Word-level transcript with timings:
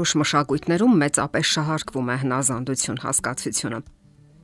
որոշ 0.00 0.16
մշակույթներում 0.16 0.92
մեծապես 0.96 1.48
շահարկվում 1.54 2.06
է 2.08 2.14
հնազանդություն 2.22 3.00
հասկացությունը։ 3.04 3.80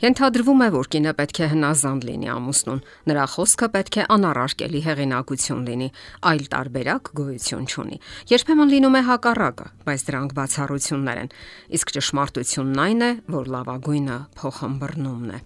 Ենթադրվում 0.04 0.60
է, 0.60 0.68
որ 0.74 0.88
կինը 0.92 1.12
պետք 1.16 1.38
է 1.40 1.48
հնազանդ 1.54 2.04
լինի 2.04 2.28
ամուսնուն։ 2.34 2.82
Նրա 3.08 3.24
խոսքը 3.32 3.68
պետք 3.76 3.96
է 3.96 4.04
անառարկելի 4.12 4.82
հեղինակություն 4.84 5.64
լինի, 5.70 5.88
այլ 6.28 6.44
տարբերակ 6.52 7.10
գոյություն 7.16 7.66
չունի։ 7.72 8.00
Երբեմն 8.36 8.72
լինում 8.76 9.00
է 9.00 9.04
հակառակը, 9.08 9.72
բայց 9.88 10.06
դրանք 10.12 10.36
բացառություններ 10.36 11.24
են։ 11.24 11.34
Իսկ 11.80 11.96
ճշմարտությունն 11.96 12.86
այն 12.86 13.04
է, 13.08 13.12
որ 13.40 13.52
լավագույնը 13.56 14.22
փոխհմբռնումն 14.36 15.36
է։ 15.40 15.44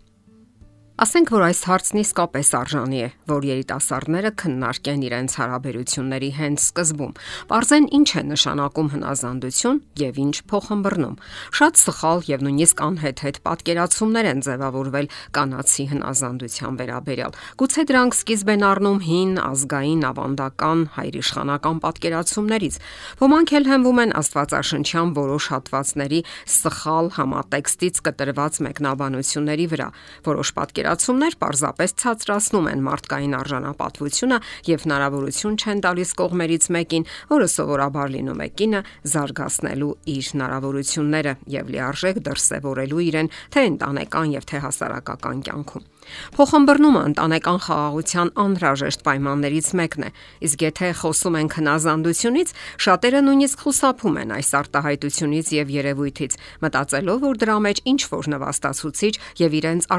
Ասենք 1.00 1.30
որ 1.32 1.42
այս 1.46 1.60
հարցն 1.64 1.98
իսկապես 2.02 2.48
արժանի 2.58 2.98
է, 3.00 3.06
որ 3.30 3.44
երիտասարդները 3.48 4.30
քննարկեն 4.36 5.04
իրենց 5.06 5.36
հարաբերությունների 5.40 6.28
հենց 6.36 6.64
սկզբում։ 6.66 7.14
Պարզեն 7.48 7.86
ինչ 7.96 8.10
է 8.20 8.22
նշանակում 8.28 8.90
հնազանդություն 8.94 9.78
եւ 9.96 10.18
ինչ 10.20 10.34
փոխհմբռնում։ 10.52 11.14
Շատ 11.56 11.80
սխալ 11.80 12.20
եւ 12.28 12.44
նույնիսկ 12.44 12.82
անհեթեթ 12.84 13.40
պատկերացումներ 13.48 14.28
են 14.28 14.44
ձևավորվել 14.44 15.08
կանացի 15.40 15.84
հնազանդության 15.88 16.78
վերաբերյալ։ 16.84 17.32
Գուցե 17.64 17.86
դրանք 17.88 18.18
սկիզբ 18.20 18.52
են 18.60 18.66
առնում 18.68 19.00
հին 19.08 19.32
ազգային 19.40 20.04
ավանդական 20.10 20.84
հայրիշխանական 21.00 21.80
պատկերացումներից։ 21.80 22.78
Ոմանք 23.24 23.56
էլ 23.56 23.70
հենվում 23.72 24.04
են 24.04 24.14
Աստվածաշնչյան 24.20 25.16
որոշ 25.16 25.44
հատվածների 25.56 26.20
սխալ 26.60 27.12
համատեքստից 27.16 28.04
կտրված 28.04 28.62
մեկնաբանությունների 28.68 29.66
վրա։ 29.70 29.88
Որոշ 30.28 30.54
պատկեր 30.60 30.89
պատկերացումներ 30.90 31.34
պարզապես 31.38 31.92
ցածրացնում 32.02 32.66
են 32.70 32.80
մարդկային 32.82 33.34
արժանապատվությունը 33.38 34.38
եւ 34.66 34.86
հնարավորություն 34.86 35.58
չեն 35.60 35.82
տալիս 35.86 36.10
կողմերից 36.18 36.66
մեկին, 36.74 37.06
որը 37.30 37.46
սովորաբար 37.54 38.10
լինում 38.16 38.42
է 38.42 38.48
կինը, 38.58 38.80
զարգացնելու 39.14 39.92
իր 40.16 40.32
հնարավորությունները 40.34 41.36
եւ 41.54 41.72
լիարժեք 41.76 42.20
դրսեւորելու 42.26 43.06
իրեն 43.06 43.32
թե 43.54 43.66
ընտանեկան 43.70 44.34
եւ 44.34 44.50
թե 44.50 44.64
հասարակական 44.66 45.46
կյանքում։ 45.46 45.88
Փոխհմբռնումը 46.34 47.00
ընտանեկան 47.10 47.58
խաղաղության 47.64 48.30
անհրաժեշտ 48.44 49.02
պայմաններից 49.06 49.68
մեկն 49.80 50.06
է, 50.06 50.10
իսկ 50.48 50.64
եթե 50.64 50.88
խոսում 51.00 51.36
ենք 51.40 51.56
հնազանդությունից, 51.60 52.52
շատերը 52.86 53.20
նույնիսկ 53.26 53.64
խուսափում 53.64 54.18
են 54.24 54.34
այս 54.40 54.50
արտահայտությունից 54.60 55.52
եւ 55.60 55.72
երևույթից, 55.76 56.36
մտածելով, 56.64 57.20
որ 57.28 57.40
դրա 57.44 57.56
մեջ 57.68 57.82
ինչ 57.92 58.00
որ 58.10 58.30
նվաստացուցիչ 58.34 59.14
եւ 59.44 59.58
իրենց 59.60 59.90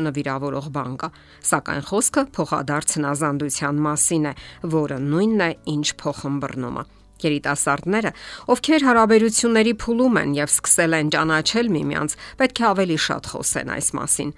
արժանապատվությունը 0.00 0.10
վիրավորող 0.16 0.66
բան 0.74 0.94
կա։ 1.00 1.08
Սակայն 1.44 1.84
խոսքը 1.90 2.22
փոխադարձ 2.36 2.88
հնազանդության 2.96 3.80
մասին 3.84 4.24
է, 4.30 4.32
որը 4.72 4.98
նույնն 5.04 5.40
է, 5.44 5.50
ինչ 5.74 5.86
փոխհմբռնումը 6.00 6.84
երիտասարդները, 7.20 8.10
ովքեր 8.48 8.84
հարաբերությունների 8.88 9.72
փուլում 9.76 10.14
են 10.20 10.30
եւ 10.40 10.52
սկսել 10.54 10.94
են 10.96 11.10
ճանաչել 11.12 11.66
միմյանց, 11.74 12.14
պետք 12.40 12.60
է 12.60 12.64
ավելի 12.70 12.96
շատ 13.04 13.28
խոսեն 13.34 13.72
այս 13.76 13.88
մասին 14.00 14.30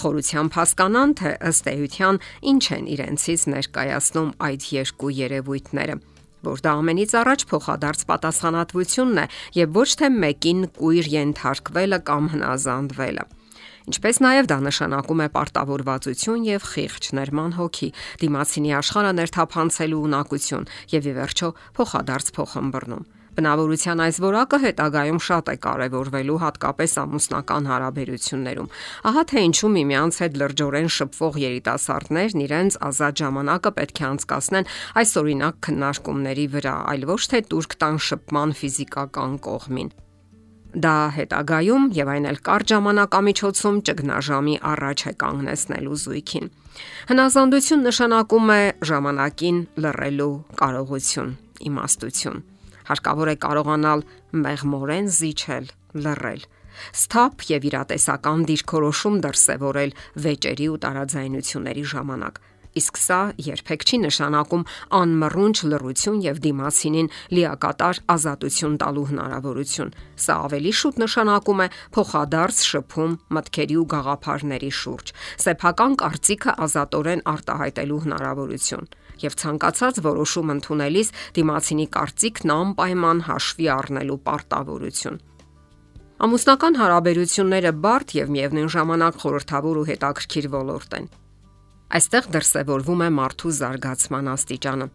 խորությամբ 0.00 0.56
հասկանան, 0.56 1.10
թե 1.20 1.30
ըստ 1.50 1.68
էության 1.74 2.20
ինչ 2.48 2.64
են 2.80 2.84
իրենցից 2.94 3.44
ներկայացնում 3.52 4.30
այդ 4.48 4.62
երկու 4.80 5.12
երևույթները 5.20 5.96
որ 6.40 6.62
դա 6.64 6.72
ամենից 6.80 7.12
առաջ 7.20 7.42
փոխադարձ 7.50 8.04
պատասխանատվությունն 8.08 9.20
է 9.20 9.26
եւ 9.60 9.76
ոչ 9.76 9.90
թե 10.00 10.08
մեկին 10.24 10.62
կույր 10.80 11.10
ենթարկվելը 11.20 11.98
կամ 12.08 12.30
հնազանդվելը։ 12.32 13.24
Ինչպես 13.90 14.20
նաև 14.22 14.46
դա 14.50 14.56
նշանակում 14.70 15.20
է 15.24 15.28
պարտավորվածություն 15.34 16.42
եւ 16.46 16.66
խիղճ 16.70 17.06
ներման 17.18 17.54
հոգի, 17.58 17.88
դիմացինի 18.22 18.74
աշխարհը 18.80 19.14
ներթափանցելու 19.18 20.02
ունակություն 20.06 20.68
եւ 20.94 21.08
ի 21.10 21.14
վերջո 21.16 21.48
փոխադարձ 21.74 22.30
փոխհմբռնում։ 22.36 23.08
Բնավորության 23.40 24.02
այս 24.04 24.16
որակը 24.22 24.58
հետագայում 24.62 25.18
շատ 25.26 25.50
է 25.50 25.54
կարևորվելու 25.64 26.38
հատկապես 26.42 26.94
ամուսնական 27.02 27.68
հարաբերություններում։ 27.70 28.70
Ահա 29.10 29.24
թե 29.30 29.44
ինչու 29.48 29.70
միմյանց 29.74 30.20
հետ 30.22 30.38
լրջորեն 30.42 30.90
շփվող 30.98 31.40
երիտասարդներն 31.44 32.44
իրենց 32.46 32.78
ազատ 32.90 33.24
ժամանակը 33.24 33.74
պետք 33.80 34.02
է 34.02 34.06
անցկасնեն 34.10 34.70
այս 35.02 35.16
օրինակ 35.22 35.58
քննարկումների 35.70 36.46
վրա, 36.58 36.76
այլ 36.94 37.10
ոչ 37.14 37.22
թե 37.34 37.42
турք 37.54 37.80
տան 37.80 38.04
շփման 38.10 38.56
ֆիզիկական 38.60 39.42
կողմին 39.50 39.92
դա 40.74 40.94
հետագայում 41.16 41.88
եւ 41.96 42.12
այն 42.14 42.28
էլ 42.30 42.38
կարճ 42.50 42.74
ժամանակամիջոցում 42.74 43.80
ճգնաժամի 43.90 44.54
առաջ 44.70 45.00
է 45.10 45.12
կանգնեցնելու 45.24 45.98
զույգին։ 46.04 46.46
Հնազանդություն 47.10 47.84
նշանակում 47.90 48.54
է 48.54 48.62
ժամանակին 48.90 49.58
լռելու 49.84 50.32
կարողություն, 50.60 51.34
իմաստություն 51.70 52.40
հարկավոր 52.90 53.28
է 53.30 53.36
կարողանալ 53.44 54.00
մեղմորեն 54.44 55.10
զիջել, 55.14 55.66
լռել 56.04 56.42
սթափ 56.96 57.44
եւ 57.50 57.66
իրատեսական 57.70 58.44
դիրքորոշում 58.50 59.16
դրսեւորել 59.26 59.92
վեճերի 60.24 60.66
ու 60.72 60.78
տարաձայնությունների 60.84 61.84
ժամանակ։ 61.92 62.40
Իսկ 62.78 62.98
սա 63.02 63.18
երբեք 63.42 63.82
չի 63.82 63.98
նշանակում 64.04 64.64
անմռունչ 65.00 65.56
լռություն 65.70 66.18
եւ 66.22 66.36
դիմացինին 66.44 67.08
լիակատար 67.34 68.00
ազատություն 68.14 68.76
տալու 68.82 69.06
հնարավորություն։ 69.10 69.90
Սա 70.24 70.36
ավելի 70.46 70.72
շուտ 70.80 71.00
նշանակում 71.02 71.62
է 71.64 71.68
փոխադարձ 71.96 72.60
շփում 72.70 73.16
մտքերի 73.34 73.76
ու 73.80 73.88
գաղափարների 73.94 74.70
շուրջ, 74.80 75.12
սեփական 75.46 75.96
կարծիքը 76.04 76.54
ազատորեն 76.70 77.24
արտահայտելու 77.34 78.02
հնարավորություն 78.06 78.90
եւ 79.20 79.34
ցանկացած 79.40 79.98
որոշում 80.06 80.52
ընդունելիս 80.54 81.10
դիմացինի 81.36 81.86
կարծիքն 81.96 82.52
անպայման 82.54 83.18
հաշվի 83.26 83.66
առնելու 83.74 84.20
պարտավորություն։ 84.30 85.18
Ամուսնական 86.20 86.74
հարաբերությունները 86.76 87.72
բարդ 87.84 88.14
եւ 88.20 88.32
միևնույն 88.36 88.70
ժամանակ 88.76 89.20
խորթավոր 89.24 89.80
ու 89.80 89.88
հետաքրքիր 89.90 90.48
ոլորտ 90.54 90.96
են։ 91.00 91.06
Այստեղ 91.90 92.26
դրսևորվում 92.30 93.00
է 93.02 93.06
մարդու 93.16 93.50
զարգացման 93.56 94.28
աստիճանը, 94.30 94.86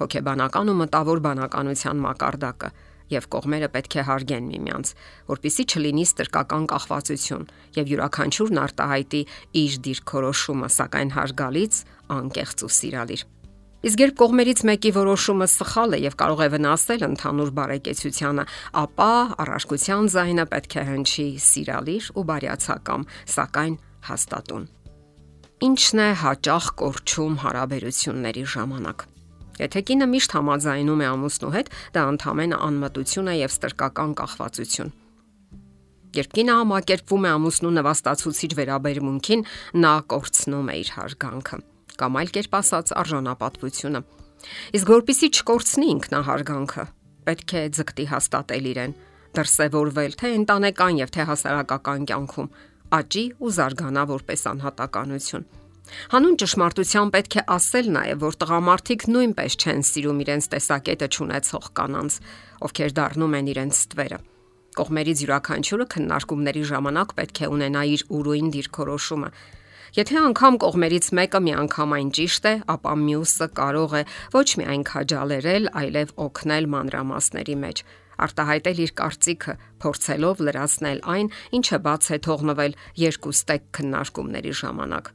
հոգեբանական 0.00 0.70
ու 0.72 0.78
մտավոր 0.80 1.20
բանականության 1.26 2.00
մակարդակը 2.02 2.70
եւ 3.14 3.28
կողմերը 3.34 3.68
պետք 3.74 3.94
է 4.00 4.04
հարգեն 4.08 4.48
միմյանց, 4.50 4.90
որpիսի 5.30 5.66
չլինի 5.70 6.06
ստրկական 6.10 6.66
կախվածություն 6.72 7.44
եւ 7.78 7.92
յուրաքանչյուրն 7.92 8.60
արտահայտի 8.64 9.20
իր 9.62 9.76
դիրքորոշումը, 9.86 10.70
սակայն 10.74 11.14
հարգալից, 11.20 11.78
անկեղծ 12.18 12.66
ու 12.66 12.72
սիրալիր։ 12.80 13.24
Իսկ 13.80 14.02
երբ 14.04 14.16
կողմերից 14.20 14.64
մեկի 14.70 14.90
որոշումը 14.98 15.48
սխալ 15.54 15.96
է 15.96 16.02
եւ 16.02 16.18
կարող 16.20 16.42
է 16.44 16.48
վնասել 16.56 17.06
ընդհանուր 17.10 17.54
բարեկեցությանը, 17.60 18.44
ապա 18.82 19.12
առարկության 19.46 20.10
ձայնը 20.18 20.48
պետք 20.50 20.76
է 20.76 20.84
հնչի 20.90 21.28
սիրալիր 21.46 22.12
ու 22.18 22.26
բարյացակամ, 22.34 23.08
սակայն 23.38 23.80
հաստատուն։ 24.10 24.68
Ինչն 25.60 25.98
է 26.00 26.04
հաճախ 26.16 26.66
կորչում 26.80 27.34
հարաբերությունների 27.42 28.42
ժամանակ։ 28.48 29.02
Եթե 29.60 29.80
կինը 29.90 30.06
միշտ 30.08 30.34
համաձայնում 30.38 31.02
է 31.04 31.08
ամուսնու 31.10 31.50
հետ, 31.52 31.68
դա 31.96 32.04
ընդհանրապես 32.12 32.62
անմտություն 32.68 33.28
է 33.28 33.34
եւ 33.36 33.52
ստրկական 33.52 34.14
կախվածություն։ 34.20 34.92
Երբ 36.16 36.32
կինը 36.38 36.54
համակերպվում 36.60 37.26
է 37.28 37.32
ամուսնու 37.36 37.74
նվաստացուցիչ 37.76 38.50
վերաբերմունքին, 38.60 39.44
նա 39.84 39.92
կորցնում 40.14 40.72
է 40.72 40.78
իր 40.80 40.94
հարգանքը 40.96 41.60
կամ 42.00 42.16
այլ 42.16 42.32
կերպ 42.40 42.56
ասած 42.56 42.94
արժանապատվությունը։ 43.04 44.00
Իսկ 44.80 44.92
որpիսի 44.96 45.28
չկորցնի 45.36 45.88
ինքնահարգանքը, 46.00 46.84
պետք 47.28 47.54
է 47.60 47.64
ձգտի 47.76 48.06
հաստատել 48.16 48.68
իրեն, 48.70 48.94
դրսևորվել 49.36 50.16
թե 50.24 50.30
ընտանեկան 50.40 51.00
եւ 51.04 51.12
թե 51.14 51.26
հասարակական 51.28 52.06
կյանքում, 52.08 52.48
աճի 52.96 53.24
ու 53.40 53.50
զարգանա 53.56 54.04
որպես 54.10 54.42
անհատականություն։ 54.50 55.46
Հանուն 56.10 56.36
ճշմարտության 56.40 57.08
պետք 57.14 57.36
է 57.40 57.42
ասել 57.54 57.86
նաև, 57.96 58.18
որ 58.22 58.36
տղամարդիկ 58.40 59.06
նույնպես 59.10 59.56
չեն 59.60 59.80
սիրում 59.90 60.20
իրենց 60.24 60.44
տեսակետը 60.54 61.08
ճանաչող 61.16 61.70
կանանց, 61.80 62.18
ովքեր 62.66 62.94
դառնում 63.00 63.36
են 63.40 63.48
իրենց 63.54 63.80
ստվերը։ 63.80 64.18
Կողմերից 64.80 65.22
յուրաքանչյուրը 65.24 65.86
քննարկումների 65.94 66.62
ժամանակ 66.70 67.14
պետք 67.18 67.40
է 67.40 67.48
ունենա 67.50 67.82
իր 67.94 68.04
ուրույն 68.20 68.52
դիրքորոշումը, 68.54 69.30
Եթե 69.90 70.20
անգամ 70.22 70.56
կողմերից 70.62 71.06
մեկը 71.18 71.38
միանգամայն 71.42 72.10
ճիշտ 72.14 72.44
է, 72.46 72.52
ապա 72.70 72.92
մյուսը 73.00 73.46
կարող 73.58 73.94
է 73.98 74.02
ոչ 74.36 74.44
միայն 74.60 74.84
քաջալերել, 74.86 75.64
այլև 75.80 76.12
օգնել 76.26 76.68
մանրամասների 76.74 77.56
մեջ 77.64 77.82
արտահայտել 78.26 78.82
իր 78.84 78.92
կարծիքը, 79.00 79.54
փորձելով 79.84 80.42
լրացնել 80.46 81.00
այն, 81.14 81.32
ինչը 81.60 81.78
բաց 81.86 82.10
է 82.10 82.18
թողնվել 82.26 82.76
երկու 83.00 83.34
ստեկ 83.40 83.66
քննարկումների 83.80 84.54
ժամանակ։ 84.60 85.10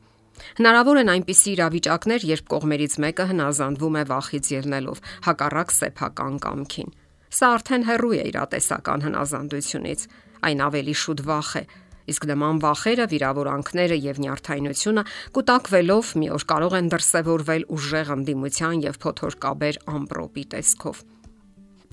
Հնարավոր 0.60 1.00
են 1.00 1.12
այնպիսի 1.16 1.50
իրավիճակներ, 1.56 2.26
երբ 2.36 2.46
կողմերից 2.52 2.94
մեկը 3.06 3.26
հնազանդվում 3.32 3.96
է 3.96 4.04
վախից 4.12 4.52
ելնելով, 4.56 5.02
հակառակ 5.30 5.74
սեփական 5.76 6.36
կամքին։ 6.44 6.94
Սա 7.36 7.48
արդեն 7.56 7.88
հեռու 7.88 8.14
է 8.16 8.22
իրատեսական 8.32 9.06
հնազանդությունից։ 9.06 10.06
Այն 10.46 10.60
ավելի 10.66 10.96
շուտ 11.06 11.24
վախ 11.26 11.50
է, 11.56 11.64
Իսկ 12.06 12.28
նման 12.30 12.60
վախերը, 12.62 13.06
վիրավորանքները 13.12 13.96
եւ 13.98 14.20
նյարդայնությունը 14.22 15.04
կուտակվելով 15.38 16.12
մի 16.22 16.28
օր 16.36 16.44
կարող 16.52 16.76
են 16.80 16.90
դրսևորվել 16.94 17.66
ուժեղ 17.76 18.12
ընդդիմության 18.16 18.84
եւ 18.86 19.00
փոթորկաբեր 19.06 19.80
ամպրոպի 19.96 20.44
տեսքով։ 20.54 21.02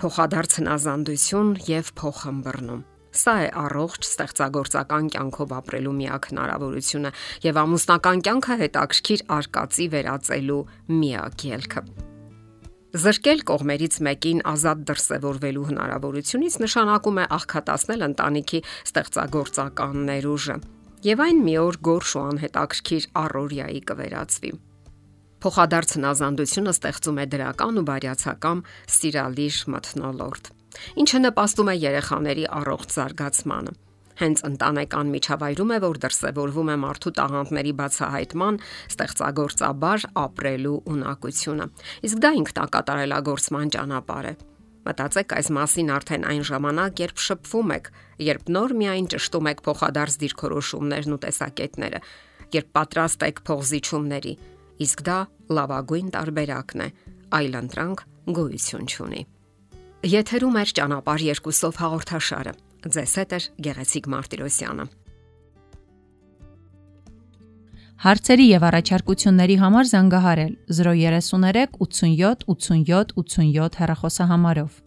փոխադարձ 0.02 0.54
հնազանդություն 0.58 1.50
եւ 1.68 1.90
փոխհմբռնում։ 2.00 2.78
Սա 3.14 3.34
է 3.38 3.50
առողջ 3.60 4.06
ստեղծագործական 4.08 5.10
կյանքով 5.14 5.52
ապրելու 5.58 5.92
միակ 5.98 6.26
հնարավորությունը 6.32 7.12
եւ 7.44 7.60
ամուսնական 7.62 8.22
կյանքը 8.26 8.56
հետաքրքիր 8.62 9.22
արկածի 9.36 9.86
վերածելու 9.92 10.56
միակ 11.02 11.44
ելքը։ 11.52 11.84
Զրկել 13.02 13.44
կողմերից 13.52 14.00
մեկին 14.08 14.42
ազատ 14.52 14.82
դրսևորվելու 14.90 15.68
հնարավորությունից 15.70 16.58
նշանակում 16.66 17.22
է 17.22 17.28
աղքատացնել 17.38 18.06
ընտանիքի 18.08 18.64
ստեղծագործական 18.90 20.04
ներուժը, 20.10 20.58
եւ 21.12 21.24
այն 21.28 21.46
մի 21.46 21.56
օր 21.62 21.80
գորշ 21.92 22.18
ու 22.18 22.26
անհետաքրքիր 22.32 23.08
առօրյայի 23.22 23.80
կվերածվի։ 23.92 24.54
Փոխադարձ 25.42 25.92
հնազանդությունը 25.96 26.72
ստեղծում 26.76 27.16
է 27.18 27.24
դրական 27.32 27.78
ու 27.80 27.82
բարյացակամ 27.88 28.58
սիրալիր 28.94 29.56
մթնոլորտ, 29.74 30.50
ինչը 31.02 31.18
նպաստում 31.22 31.70
է 31.72 31.74
երեխաների 31.82 32.44
առողջ 32.58 32.94
զարգացմանը։ 32.94 33.72
Հենց 34.22 34.42
ընտանեկան 34.46 35.10
միջավայրում 35.16 35.72
է, 35.74 35.78
որ 35.82 35.98
դրսևորվում 36.04 36.70
է 36.70 36.76
մարդու 36.84 37.12
տաղանդների 37.18 37.72
բացահայտման, 37.82 38.60
ստեղծագործաբար 38.92 40.06
ապրելու 40.22 40.78
ունակությունը։ 40.94 41.66
Իսկ 42.06 42.22
դա 42.22 42.30
ինքնակատարելագործման 42.42 43.74
ճանապարհ 43.74 44.30
է։ 44.30 44.34
Մտածեք 44.86 45.36
այս 45.42 45.48
մասին 45.58 45.92
արդեն 45.96 46.24
այն 46.30 46.46
ժամանակ, 46.52 47.02
երբ 47.02 47.26
շփվում 47.26 47.74
եք, 47.82 47.92
երբ 48.30 48.48
նոր 48.54 48.72
միայն 48.78 49.10
ճշտում 49.14 49.50
եք 49.52 49.60
փոխադարձ 49.66 50.16
դիրքորոշումներն 50.22 51.14
ու 51.16 51.20
տեսակետները, 51.22 52.00
երբ 52.52 52.72
պատրաստ 52.76 53.26
եք 53.30 53.42
փողզիչումների, 53.46 54.34
իսկ 54.80 55.04
դա 55.08 55.18
լավագույն 55.52 56.08
տարբերակն 56.16 56.82
է։ 56.86 56.88
Այլ 57.38 57.54
ընտրանք 57.62 58.04
գոյություն 58.38 58.88
չունի։ 58.88 59.22
Եթերում 60.12 60.58
է 60.58 60.64
ճանապարհ 60.78 61.22
երկուսով 61.28 61.78
հաղորդաշարը։ 61.82 62.52
Ձեզ 62.82 63.12
հետ 63.22 63.32
է 63.32 63.40
Գեղեցիկ 63.66 64.08
Մարտիրոսյանը։ 64.12 64.86
Հարցերի 68.02 68.46
եւ 68.50 68.64
առաջարկությունների 68.66 69.56
համար 69.62 69.88
զանգահարել 69.92 70.54
033 70.74 71.76
87 71.86 72.42
87 72.50 73.12
87 73.22 73.78
հեռախոսահամարով։ 73.78 74.80